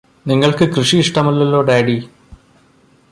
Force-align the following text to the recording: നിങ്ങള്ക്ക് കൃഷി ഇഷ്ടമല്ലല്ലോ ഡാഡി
നിങ്ങള്ക്ക് 0.25 0.65
കൃഷി 0.65 0.97
ഇഷ്ടമല്ലല്ലോ 0.97 1.61
ഡാഡി 1.61 1.97